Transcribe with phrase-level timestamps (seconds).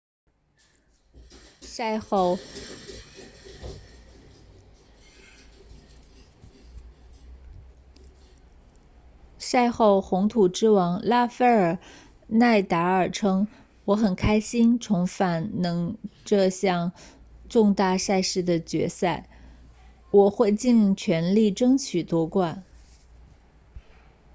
[1.61, 2.35] 赛后
[10.01, 11.77] 红土之王拉斐尔
[12.25, 13.47] 纳达尔称
[13.85, 16.93] 我很开心重返能这项
[17.47, 19.29] 重大赛事的决赛
[20.09, 22.63] 我会尽全力争取夺冠